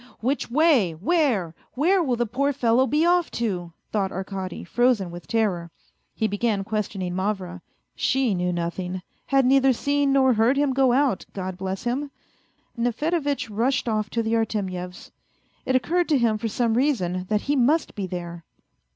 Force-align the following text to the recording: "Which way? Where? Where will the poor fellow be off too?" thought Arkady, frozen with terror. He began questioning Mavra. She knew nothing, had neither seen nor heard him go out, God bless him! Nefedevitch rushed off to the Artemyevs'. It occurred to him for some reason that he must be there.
"Which 0.29 0.49
way? 0.49 0.93
Where? 0.93 1.53
Where 1.75 2.01
will 2.01 2.15
the 2.15 2.25
poor 2.25 2.53
fellow 2.53 2.87
be 2.87 3.05
off 3.05 3.29
too?" 3.29 3.71
thought 3.91 4.11
Arkady, 4.11 4.63
frozen 4.63 5.11
with 5.11 5.27
terror. 5.27 5.69
He 6.15 6.27
began 6.27 6.63
questioning 6.63 7.13
Mavra. 7.15 7.61
She 7.95 8.33
knew 8.33 8.51
nothing, 8.51 9.03
had 9.27 9.45
neither 9.45 9.73
seen 9.73 10.11
nor 10.11 10.33
heard 10.33 10.57
him 10.57 10.73
go 10.73 10.91
out, 10.91 11.27
God 11.33 11.55
bless 11.55 11.83
him! 11.83 12.09
Nefedevitch 12.75 13.51
rushed 13.51 13.87
off 13.87 14.09
to 14.09 14.23
the 14.23 14.33
Artemyevs'. 14.33 15.11
It 15.67 15.75
occurred 15.75 16.09
to 16.09 16.17
him 16.17 16.39
for 16.39 16.47
some 16.47 16.73
reason 16.73 17.27
that 17.29 17.41
he 17.41 17.55
must 17.55 17.93
be 17.93 18.07
there. 18.07 18.43